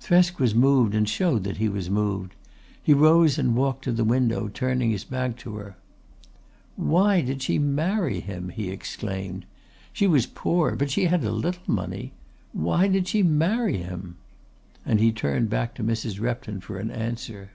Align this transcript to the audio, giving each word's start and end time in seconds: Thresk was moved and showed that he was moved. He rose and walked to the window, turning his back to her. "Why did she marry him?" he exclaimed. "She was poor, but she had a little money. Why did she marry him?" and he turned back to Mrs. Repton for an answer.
Thresk 0.00 0.40
was 0.40 0.52
moved 0.52 0.96
and 0.96 1.08
showed 1.08 1.44
that 1.44 1.58
he 1.58 1.68
was 1.68 1.88
moved. 1.88 2.34
He 2.82 2.92
rose 2.92 3.38
and 3.38 3.54
walked 3.54 3.84
to 3.84 3.92
the 3.92 4.02
window, 4.02 4.48
turning 4.52 4.90
his 4.90 5.04
back 5.04 5.36
to 5.36 5.54
her. 5.58 5.76
"Why 6.74 7.20
did 7.20 7.40
she 7.40 7.60
marry 7.60 8.18
him?" 8.18 8.48
he 8.48 8.68
exclaimed. 8.68 9.44
"She 9.92 10.08
was 10.08 10.26
poor, 10.26 10.74
but 10.74 10.90
she 10.90 11.04
had 11.04 11.22
a 11.22 11.30
little 11.30 11.62
money. 11.68 12.10
Why 12.52 12.88
did 12.88 13.06
she 13.06 13.22
marry 13.22 13.76
him?" 13.76 14.16
and 14.84 14.98
he 14.98 15.12
turned 15.12 15.50
back 15.50 15.72
to 15.76 15.84
Mrs. 15.84 16.18
Repton 16.20 16.62
for 16.62 16.80
an 16.80 16.90
answer. 16.90 17.50